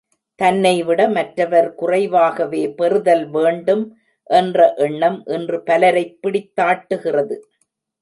[0.39, 3.85] தன்னைவிட மற்றவர் குறைவாகவே பெறுதல் வேண்டும்
[4.29, 7.37] என்ற எண்ணம் இன்று பலரைப் பிடித்தாட்டுகிறது.